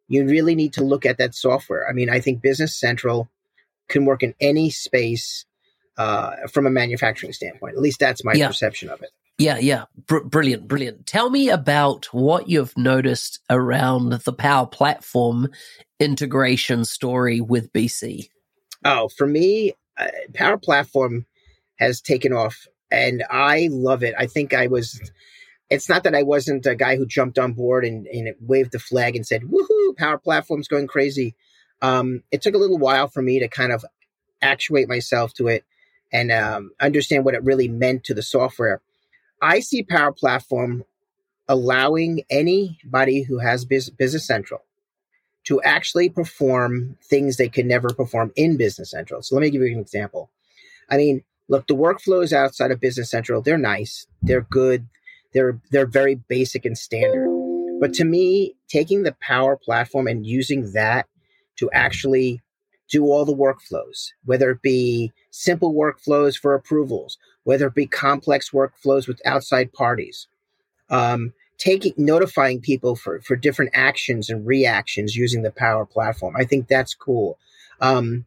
you 0.07 0.27
really 0.27 0.55
need 0.55 0.75
to 0.75 0.85
look 0.85 1.07
at 1.07 1.17
that 1.17 1.35
software. 1.35 1.89
I 1.89 1.95
mean, 1.95 2.11
I 2.11 2.21
think 2.21 2.43
Business 2.43 2.79
Central 2.79 3.31
can 3.89 4.05
work 4.05 4.23
in 4.23 4.35
any 4.39 4.69
space 4.69 5.47
uh, 5.97 6.47
from 6.53 6.67
a 6.67 6.71
manufacturing 6.71 7.33
standpoint. 7.33 7.75
At 7.75 7.81
least 7.81 8.01
that's 8.01 8.23
my 8.23 8.35
yeah. 8.35 8.49
perception 8.49 8.91
of 8.91 9.01
it. 9.01 9.13
Yeah, 9.39 9.59
yeah. 9.59 9.85
Br- 10.07 10.21
brilliant, 10.21 10.69
brilliant. 10.69 11.07
Tell 11.07 11.29
me 11.29 11.49
about 11.49 12.07
what 12.07 12.49
you've 12.49 12.77
noticed 12.79 13.41
around 13.51 14.11
the 14.11 14.33
Power 14.33 14.67
Platform 14.67 15.49
integration 15.99 16.85
story 16.85 17.41
with 17.41 17.73
BC. 17.73 18.29
Oh, 18.85 19.09
for 19.09 19.27
me, 19.27 19.73
uh, 19.99 20.07
Power 20.35 20.59
Platform 20.59 21.27
has 21.79 22.01
taken 22.01 22.33
off 22.33 22.67
and 22.91 23.25
I 23.29 23.69
love 23.73 24.05
it. 24.05 24.15
I 24.17 24.27
think 24.27 24.55
I 24.55 24.69
was, 24.69 25.01
it's 25.69 25.89
not 25.89 26.05
that 26.05 26.15
I 26.15 26.23
wasn't 26.23 26.67
a 26.67 26.77
guy 26.77 26.97
who 26.97 27.07
jumped 27.07 27.39
on 27.39 27.55
board 27.55 27.85
and, 27.85 28.07
and 28.07 28.35
waved 28.41 28.73
the 28.73 28.79
flag 28.79 29.17
and 29.17 29.27
said, 29.27 29.43
woohoo, 29.43 29.97
Power 29.97 30.19
Platform's 30.19 30.69
going 30.69 30.87
crazy. 30.87 31.35
Um, 31.83 32.23
it 32.31 32.41
took 32.41 32.55
a 32.55 32.59
little 32.59 32.79
while 32.79 33.09
for 33.09 33.21
me 33.21 33.41
to 33.41 33.49
kind 33.49 33.73
of 33.73 33.85
actuate 34.41 34.89
myself 34.89 35.35
to 35.35 35.49
it 35.49 35.65
and 36.13 36.31
um, 36.31 36.71
understand 36.81 37.25
what 37.25 37.35
it 37.35 37.43
really 37.43 37.67
meant 37.67 38.05
to 38.05 38.15
the 38.15 38.23
software. 38.23 38.81
I 39.45 39.61
see 39.61 39.83
Power 39.83 40.11
Platform 40.11 40.85
allowing 41.49 42.23
anybody 42.31 43.23
who 43.23 43.39
has 43.41 43.67
Business 43.67 44.27
Central 44.27 44.63
to 45.45 45.61
actually 45.61 46.09
perform 46.09 46.97
things 47.05 47.37
they 47.37 47.51
could 47.51 47.67
never 47.67 47.91
perform 47.91 48.33
in 48.37 48.57
Business 48.57 48.91
Central. 48.91 49.21
So 49.21 49.35
let 49.35 49.43
me 49.43 49.51
give 49.51 49.61
you 49.61 49.75
an 49.75 49.81
example. 49.81 50.31
I 50.91 50.97
mean, 50.97 51.25
look, 51.49 51.67
the 51.67 51.77
workflows 51.77 52.33
outside 52.33 52.71
of 52.71 52.81
Business 52.81 53.11
Central, 53.11 53.43
they're 53.43 53.59
nice, 53.59 54.07
they're 54.23 54.47
good, 54.51 54.87
they're 55.35 55.61
they're 55.71 55.87
very 55.87 56.15
basic 56.15 56.65
and 56.65 56.79
standard. 56.79 57.29
But 57.81 57.93
to 57.95 58.05
me, 58.07 58.55
taking 58.69 59.03
the 59.03 59.17
Power 59.21 59.59
Platform 59.59 60.07
and 60.07 60.25
using 60.25 60.73
that 60.73 61.07
to 61.57 61.71
actually 61.73 62.41
do 62.89 63.05
all 63.05 63.27
the 63.27 63.37
workflows, 63.37 64.13
whether 64.25 64.53
it 64.53 64.63
be 64.63 65.13
simple 65.31 65.75
workflows 65.75 66.39
for 66.39 66.55
approvals, 66.55 67.19
whether 67.45 67.67
it 67.67 67.75
be 67.75 67.87
complex 67.87 68.51
workflows 68.51 69.07
with 69.07 69.21
outside 69.25 69.73
parties, 69.73 70.27
um, 70.91 71.33
taking 71.59 71.95
notifying 71.97 72.61
people 72.61 72.97
for 72.97 73.21
for 73.21 73.37
different 73.37 73.71
actions 73.75 74.29
and 74.29 74.47
reactions 74.47 75.17
using 75.17 75.43
the 75.43 75.51
Power 75.51 75.87
Platform. 75.87 76.35
I 76.37 76.45
think 76.45 76.69
that's 76.69 76.95
cool. 76.95 77.39
Um, 77.81 78.27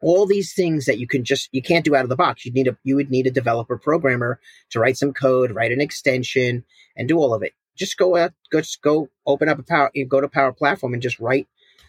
all 0.00 0.26
these 0.26 0.52
things 0.52 0.86
that 0.86 0.98
you 0.98 1.06
can 1.06 1.24
just 1.24 1.48
you 1.52 1.62
can't 1.62 1.84
do 1.84 1.94
out 1.94 2.04
of 2.04 2.08
the 2.08 2.16
box. 2.16 2.44
You 2.44 2.52
need 2.52 2.68
a 2.68 2.76
you 2.82 2.96
would 2.96 3.10
need 3.10 3.26
a 3.26 3.30
developer 3.30 3.78
programmer 3.78 4.40
to 4.70 4.80
write 4.80 4.96
some 4.96 5.12
code, 5.12 5.52
write 5.52 5.72
an 5.72 5.80
extension, 5.80 6.64
and 6.96 7.08
do 7.08 7.18
all 7.18 7.34
of 7.34 7.42
it. 7.42 7.52
Just 7.76 7.96
go 7.96 8.16
out, 8.16 8.32
go 8.50 8.60
just 8.60 8.82
go 8.82 9.08
open 9.26 9.48
up 9.48 9.58
a 9.58 9.62
power, 9.62 9.90
you 9.94 10.04
go 10.04 10.20
to 10.20 10.28
Power 10.28 10.52
Platform 10.52 10.92
and 10.92 11.02
just 11.02 11.20
write 11.20 11.46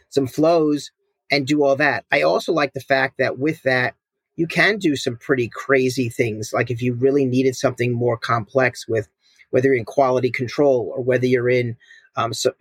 some 0.09 0.27
flows 0.27 0.91
and 1.31 1.47
do 1.47 1.63
all 1.63 1.75
that. 1.75 2.05
I 2.11 2.21
also 2.21 2.53
like 2.53 2.73
the 2.73 2.79
fact 2.79 3.17
that 3.17 3.39
with 3.39 3.63
that, 3.63 3.95
you 4.35 4.47
can 4.47 4.77
do 4.77 4.95
some 4.95 5.17
pretty 5.17 5.47
crazy 5.47 6.09
things. 6.09 6.51
Like 6.53 6.71
if 6.71 6.81
you 6.81 6.93
really 6.93 7.25
needed 7.25 7.55
something 7.55 7.91
more 7.93 8.17
complex 8.17 8.87
with 8.87 9.07
whether 9.51 9.67
you're 9.67 9.77
in 9.77 9.85
quality 9.85 10.31
control 10.31 10.91
or 10.95 11.03
whether 11.03 11.25
you're 11.25 11.49
in 11.49 11.77
um, 12.15 12.33
so 12.33 12.53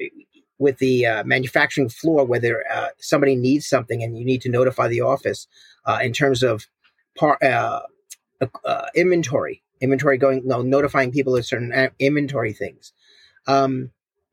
with 0.59 0.79
the 0.79 1.05
uh, 1.05 1.25
manufacturing 1.25 1.89
floor, 1.89 2.25
whether 2.25 2.65
uh, 2.71 2.89
somebody 2.99 3.35
needs 3.35 3.67
something 3.67 4.03
and 4.03 4.17
you 4.17 4.25
need 4.25 4.41
to 4.43 4.49
notify 4.49 4.89
the 4.89 5.01
office 5.01 5.47
uh, 5.87 5.99
in 6.03 6.13
terms 6.13 6.43
of 6.43 6.67
par- 7.19 7.39
uh, 7.43 7.81
uh, 8.65 8.87
inventory, 8.95 9.63
inventory 9.81 10.19
going, 10.19 10.43
no, 10.47 10.63
notifying 10.63 11.11
people 11.11 11.37
of 11.37 11.45
certain 11.45 11.73
uh, 11.73 11.89
inventory 11.99 12.53
things. 12.53 12.93
Um, 13.47 13.91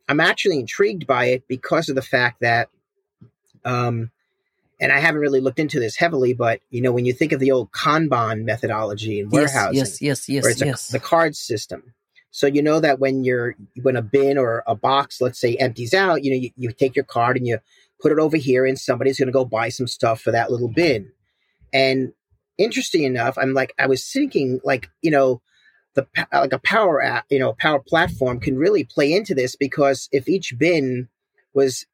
I'm 0.08 0.20
actually 0.20 0.60
intrigued 0.60 1.08
by 1.08 1.26
it 1.26 1.48
because 1.48 1.90
of 1.90 1.96
the 1.96 2.02
fact 2.02 2.42
that 2.42 2.70
um, 3.66 4.12
and 4.80 4.92
I 4.92 5.00
haven't 5.00 5.22
really 5.22 5.42
looked 5.42 5.60
into 5.60 5.80
this 5.80 5.96
heavily, 5.96 6.34
but 6.34 6.62
you 6.70 6.82
know, 6.82 6.92
when 6.92 7.06
you 7.06 7.14
think 7.14 7.32
of 7.32 7.40
the 7.40 7.52
old 7.52 7.72
Kanban 7.72 8.44
methodology 8.44 9.20
in 9.20 9.30
warehousing, 9.30 9.76
yes, 9.76 10.02
yes, 10.02 10.30
yes, 10.30 10.46
yes, 10.46 10.62
yes. 10.62 10.90
A, 10.90 10.94
the 10.94 11.00
card 11.00 11.36
system. 11.36 11.94
So 12.32 12.48
you 12.48 12.62
know 12.62 12.80
that 12.80 13.00
when 13.00 13.24
you're 13.24 13.56
when 13.82 13.96
a 13.96 14.02
bin 14.02 14.38
or 14.38 14.64
a 14.68 14.76
box, 14.76 15.20
let's 15.20 15.40
say, 15.40 15.56
empties 15.56 15.94
out, 15.94 16.24
you 16.24 16.32
know, 16.32 16.38
you, 16.38 16.50
you 16.56 16.72
take 16.72 16.96
your 16.96 17.06
card 17.06 17.38
and 17.38 17.48
you 17.48 17.60
put 18.02 18.12
it 18.12 18.20
over 18.20 18.38
here, 18.38 18.66
and 18.66 18.80
somebody's 18.80 19.18
going 19.18 19.28
to 19.28 19.34
go 19.34 19.46
buy 19.46 19.70
some 19.70 19.88
stuff 19.88 20.22
for 20.22 20.32
that 20.32 20.52
little 20.52 20.70
bin. 20.70 21.12
And 21.74 22.14
interesting 22.58 23.04
enough, 23.04 23.38
I'm 23.38 23.54
like, 23.54 23.74
I 23.80 23.88
was 23.88 24.10
thinking, 24.10 24.60
like, 24.64 24.90
you 25.02 25.12
know, 25.12 25.42
the 25.96 26.08
like 26.32 26.54
a 26.54 26.60
power 26.60 27.02
app, 27.02 27.26
you 27.30 27.40
know, 27.40 27.54
power 27.60 27.80
platform 27.80 28.40
can 28.40 28.58
really 28.58 28.84
play 28.84 29.12
into 29.12 29.34
this 29.34 29.56
because 29.56 30.08
if 30.12 30.30
each 30.30 30.54
bin 30.58 31.10
was 31.54 31.86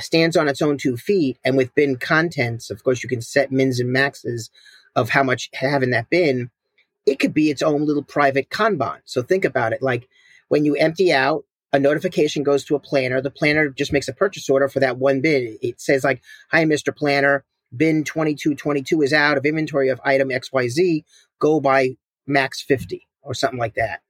stands 0.00 0.36
on 0.36 0.48
its 0.48 0.62
own 0.62 0.78
two 0.78 0.96
feet. 0.96 1.38
And 1.44 1.56
with 1.56 1.74
bin 1.74 1.96
contents, 1.96 2.70
of 2.70 2.82
course, 2.84 3.02
you 3.02 3.08
can 3.08 3.20
set 3.20 3.52
mins 3.52 3.80
and 3.80 3.92
maxes 3.92 4.50
of 4.96 5.10
how 5.10 5.22
much 5.22 5.50
have 5.54 5.82
in 5.82 5.90
that 5.90 6.10
bin. 6.10 6.50
It 7.06 7.18
could 7.18 7.32
be 7.32 7.50
its 7.50 7.62
own 7.62 7.84
little 7.86 8.02
private 8.02 8.50
Kanban. 8.50 8.98
So 9.04 9.22
think 9.22 9.44
about 9.44 9.72
it. 9.72 9.82
Like 9.82 10.08
when 10.48 10.64
you 10.64 10.74
empty 10.74 11.12
out, 11.12 11.44
a 11.72 11.78
notification 11.78 12.42
goes 12.42 12.64
to 12.64 12.74
a 12.74 12.80
planner. 12.80 13.20
The 13.20 13.30
planner 13.30 13.68
just 13.68 13.92
makes 13.92 14.08
a 14.08 14.12
purchase 14.12 14.48
order 14.48 14.68
for 14.68 14.80
that 14.80 14.98
one 14.98 15.20
bin. 15.20 15.58
It 15.60 15.80
says 15.80 16.04
like, 16.04 16.22
"Hi, 16.50 16.64
Mr. 16.64 16.96
Planner, 16.96 17.44
bin 17.76 18.04
2222 18.04 19.02
is 19.02 19.12
out 19.12 19.36
of 19.36 19.44
inventory 19.44 19.90
of 19.90 20.00
item 20.04 20.30
XYZ. 20.30 21.04
Go 21.38 21.60
buy 21.60 21.96
max 22.26 22.62
50 22.62 23.06
or 23.22 23.34
something 23.34 23.58
like 23.58 23.74
that." 23.74 24.00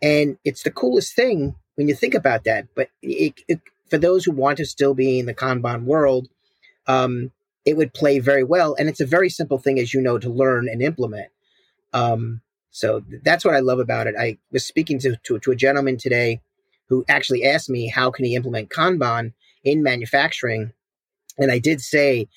And 0.00 0.38
it's 0.44 0.62
the 0.62 0.70
coolest 0.70 1.14
thing 1.14 1.56
when 1.74 1.88
you 1.88 1.94
think 1.94 2.14
about 2.14 2.44
that. 2.44 2.68
But 2.74 2.90
it, 3.02 3.34
it, 3.48 3.60
for 3.90 3.98
those 3.98 4.24
who 4.24 4.32
want 4.32 4.58
to 4.58 4.64
still 4.64 4.94
be 4.94 5.18
in 5.18 5.26
the 5.26 5.34
Kanban 5.34 5.84
world, 5.84 6.28
um, 6.86 7.32
it 7.64 7.76
would 7.76 7.92
play 7.92 8.18
very 8.18 8.44
well. 8.44 8.74
And 8.78 8.88
it's 8.88 9.00
a 9.00 9.06
very 9.06 9.28
simple 9.28 9.58
thing, 9.58 9.78
as 9.78 9.92
you 9.92 10.00
know, 10.00 10.18
to 10.18 10.30
learn 10.30 10.68
and 10.68 10.82
implement. 10.82 11.28
Um, 11.92 12.40
so 12.70 13.02
that's 13.24 13.44
what 13.44 13.54
I 13.54 13.60
love 13.60 13.80
about 13.80 14.06
it. 14.06 14.14
I 14.18 14.38
was 14.52 14.64
speaking 14.64 14.98
to, 15.00 15.16
to, 15.24 15.38
to 15.40 15.50
a 15.50 15.56
gentleman 15.56 15.96
today 15.96 16.40
who 16.88 17.04
actually 17.08 17.44
asked 17.44 17.68
me 17.68 17.88
how 17.88 18.10
can 18.10 18.24
he 18.24 18.34
implement 18.34 18.70
Kanban 18.70 19.32
in 19.64 19.82
manufacturing, 19.82 20.72
and 21.38 21.52
I 21.52 21.58
did 21.58 21.80
say 21.80 22.28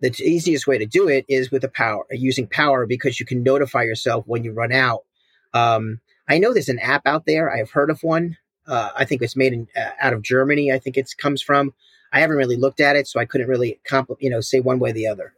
the 0.00 0.14
easiest 0.22 0.66
way 0.66 0.78
to 0.78 0.86
do 0.86 1.08
it 1.08 1.24
is 1.28 1.50
with 1.50 1.62
a 1.62 1.68
power 1.68 2.04
using 2.10 2.46
power 2.46 2.86
because 2.86 3.20
you 3.20 3.26
can 3.26 3.42
notify 3.42 3.82
yourself 3.82 4.24
when 4.26 4.44
you 4.44 4.52
run 4.52 4.72
out. 4.72 5.04
Um, 5.52 6.00
I 6.28 6.38
know 6.38 6.52
there's 6.52 6.68
an 6.68 6.78
app 6.78 7.02
out 7.06 7.26
there. 7.26 7.50
I've 7.50 7.70
heard 7.70 7.90
of 7.90 8.02
one. 8.02 8.36
Uh, 8.70 8.90
I 8.96 9.04
think 9.04 9.20
it's 9.20 9.36
made 9.36 9.52
in, 9.52 9.68
uh, 9.76 9.90
out 10.00 10.12
of 10.12 10.22
Germany. 10.22 10.72
I 10.72 10.78
think 10.78 10.96
it 10.96 11.10
comes 11.18 11.42
from. 11.42 11.74
I 12.12 12.20
haven't 12.20 12.36
really 12.36 12.56
looked 12.56 12.80
at 12.80 12.96
it, 12.96 13.06
so 13.08 13.20
I 13.20 13.24
couldn't 13.24 13.48
really 13.48 13.80
compl- 13.88 14.16
you 14.20 14.30
know 14.30 14.40
say 14.40 14.60
one 14.60 14.78
way 14.78 14.90
or 14.90 14.92
the 14.92 15.08
other. 15.08 15.34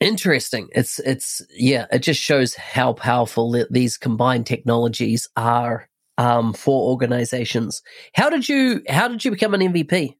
Interesting. 0.00 0.68
It's 0.72 0.98
it's 1.00 1.40
yeah. 1.50 1.86
It 1.90 2.00
just 2.00 2.20
shows 2.20 2.54
how 2.54 2.92
powerful 2.92 3.64
these 3.70 3.96
combined 3.96 4.46
technologies 4.46 5.28
are 5.36 5.88
um, 6.18 6.52
for 6.52 6.90
organizations. 6.90 7.82
How 8.14 8.28
did 8.28 8.48
you 8.48 8.82
How 8.88 9.08
did 9.08 9.24
you 9.24 9.30
become 9.30 9.54
an 9.54 9.62
MVP? 9.62 10.16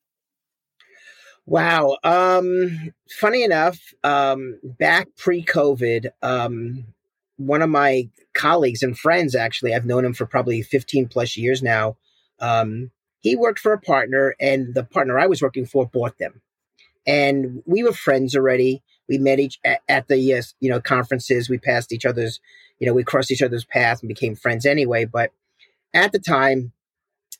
Wow. 1.46 1.98
Um, 2.02 2.94
funny 3.10 3.42
enough, 3.42 3.78
um, 4.02 4.58
back 4.64 5.08
pre-COVID, 5.18 6.08
um, 6.22 6.86
one 7.36 7.62
of 7.62 7.70
my 7.70 8.08
colleagues 8.34 8.82
and 8.82 8.98
friends, 8.98 9.34
actually, 9.34 9.74
I've 9.74 9.86
known 9.86 10.04
him 10.04 10.14
for 10.14 10.26
probably 10.26 10.62
15 10.62 11.08
plus 11.08 11.36
years 11.36 11.62
now. 11.62 11.96
Um, 12.40 12.90
he 13.20 13.36
worked 13.36 13.58
for 13.58 13.72
a 13.72 13.80
partner, 13.80 14.34
and 14.38 14.74
the 14.74 14.84
partner 14.84 15.18
I 15.18 15.26
was 15.26 15.40
working 15.40 15.66
for 15.66 15.86
bought 15.86 16.18
them. 16.18 16.42
And 17.06 17.62
we 17.66 17.82
were 17.82 17.92
friends 17.92 18.36
already. 18.36 18.82
We 19.08 19.18
met 19.18 19.40
each 19.40 19.58
at, 19.64 19.80
at 19.88 20.08
the 20.08 20.18
you 20.18 20.70
know 20.70 20.80
conferences. 20.80 21.48
We 21.48 21.58
passed 21.58 21.92
each 21.92 22.06
other's, 22.06 22.40
you 22.78 22.86
know, 22.86 22.92
we 22.92 23.04
crossed 23.04 23.30
each 23.30 23.42
other's 23.42 23.64
path 23.64 24.00
and 24.00 24.08
became 24.08 24.36
friends 24.36 24.66
anyway. 24.66 25.04
But 25.04 25.32
at 25.92 26.12
the 26.12 26.18
time, 26.18 26.72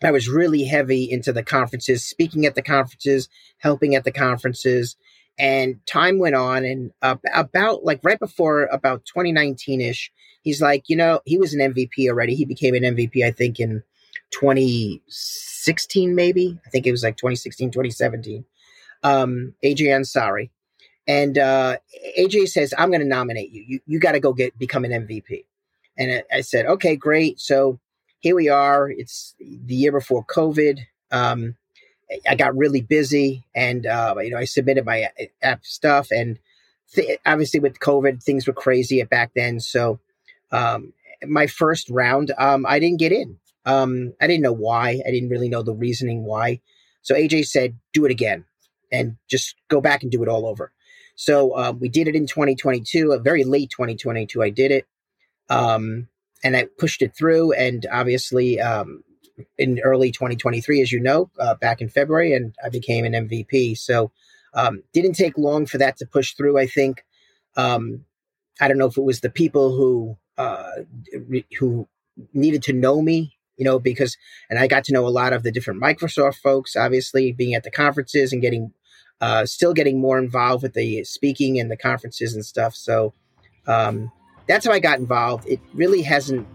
I 0.02 0.10
was 0.10 0.28
really 0.28 0.64
heavy 0.64 1.10
into 1.10 1.32
the 1.32 1.42
conferences, 1.42 2.04
speaking 2.04 2.46
at 2.46 2.54
the 2.54 2.62
conferences, 2.62 3.28
helping 3.58 3.94
at 3.94 4.04
the 4.04 4.12
conferences. 4.12 4.96
And 5.38 5.84
time 5.86 6.18
went 6.18 6.36
on, 6.36 6.64
and 6.64 6.92
uh, 7.02 7.16
about 7.34 7.84
like 7.84 8.00
right 8.04 8.18
before 8.18 8.64
about 8.66 9.04
2019 9.04 9.80
ish, 9.80 10.12
he's 10.42 10.62
like, 10.62 10.84
you 10.88 10.96
know, 10.96 11.20
he 11.24 11.38
was 11.38 11.54
an 11.54 11.60
MVP 11.72 12.08
already. 12.08 12.36
He 12.36 12.44
became 12.44 12.74
an 12.74 12.82
MVP, 12.82 13.24
I 13.24 13.32
think, 13.32 13.58
in 13.58 13.82
2016, 14.30 16.14
maybe. 16.14 16.58
I 16.64 16.70
think 16.70 16.86
it 16.86 16.92
was 16.92 17.02
like 17.02 17.16
2016, 17.16 17.70
2017. 17.70 18.44
Um, 19.02 19.54
AJ 19.64 19.86
Ansari. 19.88 20.50
And 21.06 21.36
uh, 21.36 21.76
AJ 22.18 22.48
says, 22.48 22.72
I'm 22.78 22.90
going 22.90 23.00
to 23.00 23.06
nominate 23.06 23.50
you. 23.50 23.64
You, 23.66 23.80
you 23.86 23.98
got 23.98 24.12
to 24.12 24.20
go 24.20 24.32
get 24.32 24.56
become 24.58 24.84
an 24.84 24.92
MVP. 24.92 25.44
And 25.98 26.22
I, 26.32 26.38
I 26.38 26.40
said, 26.40 26.66
okay, 26.66 26.96
great. 26.96 27.40
So 27.40 27.78
here 28.20 28.34
we 28.34 28.48
are. 28.48 28.90
It's 28.90 29.34
the 29.38 29.74
year 29.74 29.92
before 29.92 30.24
COVID. 30.24 30.80
Um, 31.10 31.56
I 32.28 32.35
got 32.35 32.56
really 32.56 32.80
busy, 32.80 33.44
and 33.54 33.87
uh, 33.87 34.14
you 34.18 34.30
know, 34.30 34.38
I 34.38 34.44
submitted 34.44 34.85
my 34.85 35.04
uh, 35.04 35.25
app 35.42 35.64
stuff, 35.64 36.09
and 36.11 36.38
th- 36.94 37.18
obviously 37.26 37.61
with 37.61 37.80
COVID, 37.80 38.23
things 38.23 38.47
were 38.47 38.52
crazy 38.52 39.02
back 39.02 39.33
then. 39.35 39.61
So, 39.61 40.00
um, 40.52 40.92
my 41.26 41.47
first 41.47 41.88
round, 41.90 42.33
um, 42.38 42.66
I 42.66 42.78
didn't 42.78 43.00
get 43.00 43.12
in. 43.12 43.38
Um, 43.66 44.14
I 44.21 44.26
didn't 44.26 44.42
know 44.42 44.52
why. 44.52 45.02
I 45.06 45.11
didn't 45.11 45.30
really 45.30 45.49
know 45.49 45.62
the 45.62 45.75
reasoning 45.75 46.25
why. 46.25 46.61
So 47.02 47.14
AJ 47.14 47.47
said, 47.47 47.78
"Do 47.92 48.04
it 48.04 48.11
again, 48.11 48.44
and 48.92 49.16
just 49.28 49.56
go 49.68 49.80
back 49.80 50.02
and 50.02 50.12
do 50.12 50.23
it 50.23 50.28
all 50.28 50.47
over." 50.47 50.73
So 51.16 51.56
um, 51.56 51.78
we 51.78 51.88
did 51.88 52.09
it 52.09 52.16
in 52.16 52.26
2022, 52.26 53.12
a 53.12 53.18
very 53.18 53.44
late 53.44 53.71
2022. 53.71 54.42
I 54.42 54.50
did 54.50 54.73
it. 54.73 54.87
Um, 55.49 56.09
and 56.44 56.56
I 56.56 56.66
pushed 56.78 57.02
it 57.02 57.16
through. 57.16 57.52
And 57.52 57.87
obviously, 57.90 58.61
um, 58.61 59.02
in 59.58 59.80
early 59.80 60.10
2023, 60.10 60.80
as 60.80 60.92
you 60.92 61.00
know, 61.00 61.30
uh, 61.38 61.54
back 61.54 61.80
in 61.80 61.88
February, 61.88 62.32
and 62.32 62.54
I 62.64 62.68
became 62.68 63.04
an 63.04 63.12
MVP. 63.12 63.76
So 63.76 64.10
um, 64.54 64.82
didn't 64.92 65.14
take 65.14 65.36
long 65.36 65.66
for 65.66 65.78
that 65.78 65.97
to 65.99 66.06
push 66.06 66.34
through. 66.34 66.58
I 66.58 66.66
think 66.66 67.04
um, 67.56 68.04
I 68.60 68.68
don't 68.68 68.78
know 68.78 68.86
if 68.86 68.97
it 68.97 69.02
was 69.02 69.20
the 69.20 69.30
people 69.30 69.76
who 69.76 70.16
uh, 70.38 70.70
re- 71.26 71.47
who 71.58 71.88
needed 72.32 72.62
to 72.64 72.73
know 72.73 73.02
me, 73.02 73.36
you 73.56 73.64
know, 73.64 73.78
because 73.78 74.16
and 74.49 74.58
I 74.58 74.66
got 74.66 74.84
to 74.84 74.92
know 74.92 75.06
a 75.06 75.08
lot 75.08 75.32
of 75.32 75.42
the 75.42 75.52
different 75.52 75.82
Microsoft 75.82 76.36
folks. 76.36 76.76
Obviously, 76.76 77.32
being 77.32 77.54
at 77.54 77.64
the 77.64 77.70
conferences 77.70 78.32
and 78.32 78.40
getting 78.40 78.73
uh, 79.20 79.47
still 79.47 79.73
getting 79.73 80.00
more 80.00 80.18
involved 80.18 80.62
with 80.62 80.75
the 80.75 81.04
speaking 81.04 81.58
and 81.58 81.70
the 81.70 81.76
conferences 81.76 82.34
and 82.34 82.44
stuff. 82.44 82.75
So 82.75 83.14
um, 83.66 84.12
that's 84.47 84.66
how 84.66 84.73
I 84.73 84.78
got 84.78 84.99
involved. 84.99 85.49
It 85.49 85.60
really 85.73 86.02
hasn't 86.02 86.47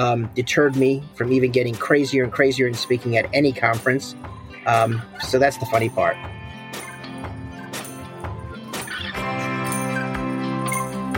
um, 0.00 0.30
deterred 0.34 0.76
me 0.76 1.02
from 1.14 1.30
even 1.30 1.50
getting 1.50 1.74
crazier 1.74 2.24
and 2.24 2.32
crazier 2.32 2.66
in 2.66 2.72
speaking 2.72 3.18
at 3.18 3.28
any 3.34 3.52
conference. 3.52 4.14
Um, 4.66 5.02
so 5.28 5.38
that's 5.38 5.58
the 5.58 5.66
funny 5.66 5.90
part. 5.90 6.16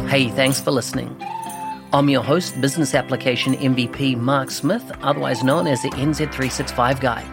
Hey, 0.09 0.29
thanks 0.31 0.61
for 0.61 0.73
listening. 0.73 1.17
I'm 1.93 2.09
your 2.09 2.23
host, 2.25 2.61
Business 2.61 2.95
Application 2.95 3.55
MVP 3.55 4.17
Mark 4.17 4.51
Smith, 4.51 4.91
otherwise 5.03 5.45
known 5.45 5.67
as 5.67 5.83
the 5.83 5.91
NZ365 5.91 7.01
Guy. 7.01 7.25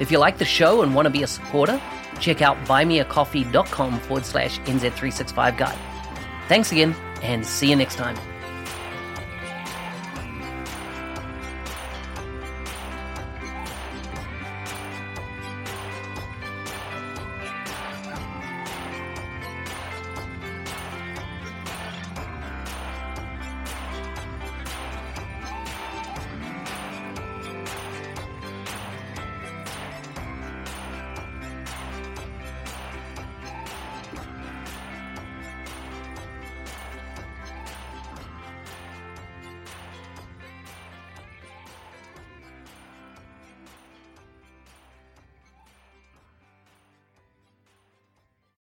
If 0.00 0.10
you 0.10 0.18
like 0.18 0.38
the 0.38 0.44
show 0.44 0.82
and 0.82 0.94
want 0.94 1.06
to 1.06 1.10
be 1.10 1.22
a 1.22 1.26
supporter, 1.26 1.80
check 2.18 2.42
out 2.42 2.56
buymeacoffee.com 2.64 4.00
forward 4.00 4.26
slash 4.26 4.58
NZ365 4.60 5.56
Guy. 5.56 5.78
Thanks 6.48 6.72
again 6.72 6.96
and 7.22 7.46
see 7.46 7.70
you 7.70 7.76
next 7.76 7.96
time. 7.96 8.16